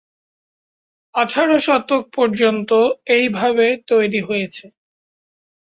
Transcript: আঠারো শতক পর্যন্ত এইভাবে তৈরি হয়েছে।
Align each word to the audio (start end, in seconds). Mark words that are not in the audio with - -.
আঠারো 1.15 1.57
শতক 1.59 2.03
পর্যন্ত 2.15 2.69
এইভাবে 3.15 3.67
তৈরি 3.87 4.21
হয়েছে। 4.21 4.65